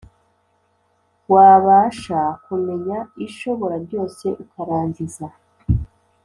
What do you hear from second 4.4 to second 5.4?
ukarangiza’